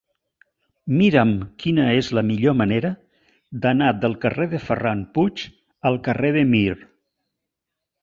[1.01, 2.91] Mira'm quina és la millor manera
[3.67, 5.47] d'anar del carrer de Ferran Puig
[5.93, 6.79] al carrer de Mir.